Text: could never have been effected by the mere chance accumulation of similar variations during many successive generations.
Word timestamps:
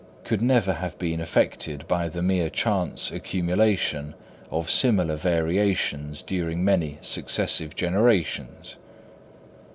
could 0.23 0.41
never 0.41 0.73
have 0.73 0.97
been 0.97 1.21
effected 1.21 1.87
by 1.87 2.07
the 2.09 2.23
mere 2.23 2.49
chance 2.49 3.11
accumulation 3.11 4.15
of 4.49 4.67
similar 4.67 5.15
variations 5.15 6.23
during 6.23 6.65
many 6.65 6.97
successive 7.03 7.75
generations. 7.75 8.77